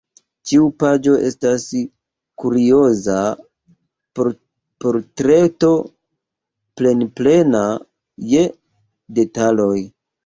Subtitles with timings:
[0.51, 1.65] Ĉiu paĝo estas
[2.43, 3.17] kurioza
[4.85, 5.71] portreto
[6.83, 7.65] plenplena
[8.33, 8.45] je
[9.21, 9.77] detaloj.